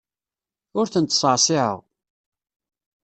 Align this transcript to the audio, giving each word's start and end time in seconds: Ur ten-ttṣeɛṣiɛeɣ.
Ur 0.79 0.85
ten-ttṣeɛṣiɛeɣ. 0.87 1.77